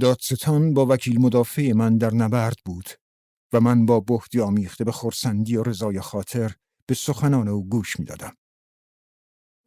دادستان 0.00 0.74
با 0.74 0.86
وکیل 0.86 1.20
مدافع 1.20 1.72
من 1.72 1.98
در 1.98 2.14
نبرد 2.14 2.56
بود 2.64 2.88
و 3.52 3.60
من 3.60 3.86
با 3.86 4.00
بهدی 4.00 4.40
آمیخته 4.40 4.84
به 4.84 4.92
خورسندی 4.92 5.56
و 5.56 5.62
رضای 5.62 6.00
خاطر 6.00 6.54
به 6.86 6.94
سخنان 6.94 7.48
او 7.48 7.68
گوش 7.68 8.00
می‌دادم. 8.00 8.36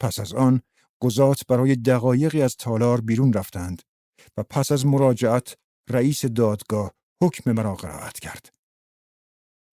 پس 0.01 0.19
از 0.19 0.33
آن 0.33 0.61
قضات 1.01 1.47
برای 1.47 1.75
دقایقی 1.75 2.41
از 2.41 2.55
تالار 2.55 3.01
بیرون 3.01 3.33
رفتند 3.33 3.81
و 4.37 4.43
پس 4.43 4.71
از 4.71 4.85
مراجعت 4.85 5.57
رئیس 5.89 6.25
دادگاه 6.25 6.91
حکم 7.23 7.51
مرا 7.51 7.75
قرائت 7.75 8.19
کرد. 8.19 8.49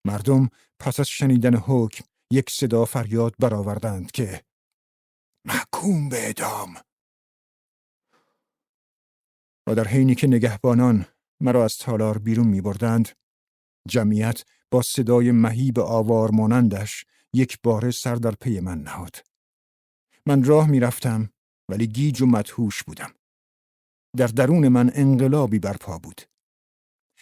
مردم 0.05 0.49
پس 0.79 0.99
از 0.99 1.07
شنیدن 1.07 1.55
حکم 1.55 2.05
یک 2.31 2.49
صدا 2.49 2.85
فریاد 2.85 3.35
برآوردند 3.39 4.11
که 4.11 4.43
محکوم 5.47 6.09
به 6.09 6.29
ادام 6.29 6.73
و 9.67 9.75
در 9.75 9.87
حینی 9.87 10.15
که 10.15 10.27
نگهبانان 10.27 11.05
مرا 11.41 11.63
از 11.63 11.77
تالار 11.77 12.17
بیرون 12.17 12.47
می 12.47 12.61
بردند 12.61 13.09
جمعیت 13.87 14.43
با 14.71 14.81
صدای 14.81 15.31
مهیب 15.31 15.79
آوار 15.79 16.31
مانندش 16.31 17.05
یک 17.33 17.57
بار 17.63 17.91
سر 17.91 18.15
در 18.15 18.31
پی 18.31 18.59
من 18.59 18.81
نهاد. 18.81 19.15
من 20.25 20.43
راه 20.43 20.67
می 20.67 20.79
رفتم 20.79 21.29
ولی 21.69 21.87
گیج 21.87 22.21
و 22.21 22.25
مدهوش 22.25 22.83
بودم. 22.83 23.11
در 24.17 24.27
درون 24.27 24.67
من 24.67 24.91
انقلابی 24.93 25.59
برپا 25.59 25.97
بود. 25.97 26.21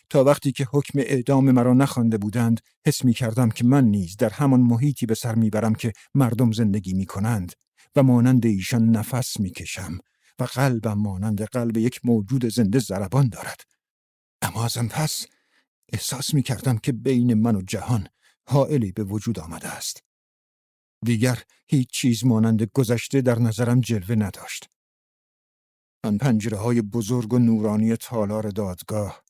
تا 0.10 0.24
وقتی 0.24 0.52
که 0.52 0.68
حکم 0.72 1.00
اعدام 1.00 1.52
مرا 1.52 1.74
نخوانده 1.74 2.18
بودند 2.18 2.62
حس 2.86 3.06
می 3.06 3.14
کردم 3.14 3.50
که 3.50 3.66
من 3.66 3.86
نیز 3.86 4.18
در 4.18 4.30
همان 4.30 4.60
محیطی 4.60 5.06
به 5.06 5.16
سر 5.16 5.36
می‌برم 5.36 5.76
که 5.76 5.94
مردم 6.16 6.52
زندگی 6.52 6.94
می 6.94 7.06
کنند 7.06 7.54
و 7.96 8.04
مانند 8.04 8.46
ایشان 8.46 8.90
نفس 8.90 9.40
می 9.40 9.50
کشم 9.50 9.98
و 10.40 10.44
قلبم 10.44 10.94
مانند 10.94 11.42
قلب 11.42 11.78
یک 11.78 12.02
موجود 12.04 12.46
زنده 12.46 12.80
زربان 12.80 13.30
دارد. 13.30 13.62
اما 14.42 14.66
از 14.66 14.78
پس 14.78 15.26
احساس 15.94 16.34
می 16.34 16.44
کردم 16.44 16.78
که 16.78 16.92
بین 16.92 17.34
من 17.34 17.56
و 17.56 17.62
جهان 17.62 18.08
حائلی 18.48 18.92
به 18.92 19.04
وجود 19.04 19.40
آمده 19.40 19.68
است. 19.68 20.04
دیگر 21.06 21.44
هیچ 21.68 21.90
چیز 21.90 22.26
مانند 22.26 22.64
گذشته 22.64 23.22
در 23.22 23.40
نظرم 23.40 23.82
جلوه 23.82 24.16
نداشت. 24.16 24.70
آن 26.04 26.18
پنجره 26.18 26.58
های 26.58 26.82
بزرگ 26.82 27.34
و 27.34 27.40
نورانی 27.40 27.96
تالار 27.96 28.50
دادگاه، 28.50 29.24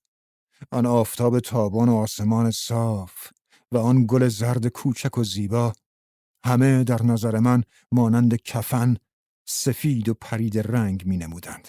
آن 0.72 0.86
آفتاب 0.86 1.40
تابان 1.40 1.90
و 1.90 1.96
آسمان 1.96 2.52
صاف 2.52 3.32
و 3.72 3.78
آن 3.78 4.06
گل 4.08 4.28
زرد 4.28 4.68
کوچک 4.68 5.18
و 5.18 5.24
زیبا 5.24 5.74
همه 6.46 6.84
در 6.84 7.04
نظر 7.04 7.40
من 7.40 7.64
مانند 7.92 8.36
کفن 8.36 8.96
سفید 9.50 10.10
و 10.10 10.14
پرید 10.14 10.58
رنگ 10.58 11.06
می 11.06 11.18
نمودند. 11.18 11.68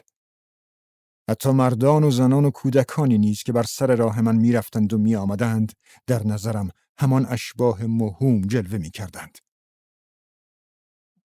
حتی 1.31 1.51
مردان 1.51 2.05
و 2.05 2.11
زنان 2.11 2.45
و 2.45 2.51
کودکانی 2.51 3.19
نیز 3.19 3.43
که 3.43 3.53
بر 3.53 3.63
سر 3.63 3.97
راه 3.97 4.21
من 4.21 4.37
می 4.37 4.53
رفتند 4.53 4.93
و 4.93 4.99
می 4.99 5.17
آمدند 5.17 5.73
در 6.07 6.27
نظرم 6.27 6.71
همان 6.99 7.27
اشباه 7.27 7.87
مهم 7.87 8.41
جلوه 8.41 8.79
می 8.79 8.91
کردند. 8.91 9.39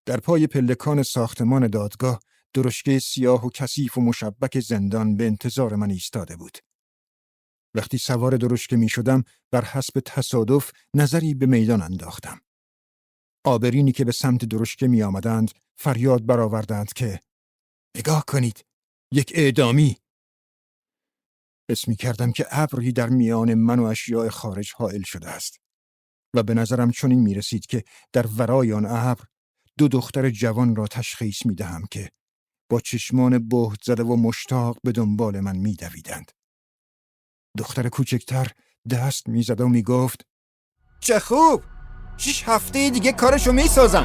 در 0.06 0.20
پای 0.20 0.46
پلکان 0.46 1.02
ساختمان 1.02 1.66
دادگاه 1.66 2.20
درشکه 2.52 2.98
سیاه 2.98 3.46
و 3.46 3.50
کثیف 3.50 3.98
و 3.98 4.00
مشبک 4.00 4.60
زندان 4.60 5.16
به 5.16 5.26
انتظار 5.26 5.74
من 5.74 5.90
ایستاده 5.90 6.36
بود. 6.36 6.58
وقتی 7.74 7.98
سوار 7.98 8.36
درشکه 8.36 8.76
می 8.76 8.88
شدم 8.88 9.24
بر 9.50 9.64
حسب 9.64 10.00
تصادف 10.04 10.70
نظری 10.94 11.34
به 11.34 11.46
میدان 11.46 11.82
انداختم. 11.82 12.40
آبرینی 13.46 13.92
که 13.92 14.04
به 14.04 14.12
سمت 14.12 14.44
درشکه 14.44 14.86
می 14.86 15.02
آمدند 15.02 15.50
فریاد 15.76 16.26
برآوردند 16.26 16.92
که 16.92 17.20
نگاه 17.96 18.24
کنید 18.24 18.64
یک 19.12 19.32
اعدامی 19.34 19.96
اسمی 21.68 21.96
کردم 21.96 22.32
که 22.32 22.46
ابری 22.50 22.92
در 22.92 23.08
میان 23.08 23.54
من 23.54 23.78
و 23.78 23.84
اشیاء 23.84 24.28
خارج 24.28 24.72
حائل 24.76 25.02
شده 25.02 25.28
است 25.28 25.60
و 26.34 26.42
به 26.42 26.54
نظرم 26.54 26.90
چنین 26.90 27.20
می 27.20 27.34
رسید 27.34 27.66
که 27.66 27.84
در 28.12 28.26
ورای 28.26 28.72
آن 28.72 28.86
ابر 28.86 29.24
دو 29.78 29.88
دختر 29.88 30.30
جوان 30.30 30.76
را 30.76 30.86
تشخیص 30.86 31.46
می 31.46 31.54
دهم 31.54 31.86
که 31.90 32.10
با 32.70 32.80
چشمان 32.80 33.48
بهت 33.48 33.84
زده 33.84 34.02
و 34.02 34.16
مشتاق 34.16 34.78
به 34.84 34.92
دنبال 34.92 35.40
من 35.40 35.56
می 35.56 35.74
دویدند. 35.74 36.32
دختر 37.58 37.88
کوچکتر 37.88 38.52
دست 38.90 39.28
می 39.28 39.42
زد 39.42 39.60
و 39.60 39.68
می 39.68 39.82
گفت 39.82 40.26
چه 41.00 41.18
خوب! 41.18 41.75
شش 42.18 42.44
هفته 42.46 42.90
دیگه 42.90 43.12
کارشو 43.12 43.52
می 43.52 43.68
سازم. 43.68 44.04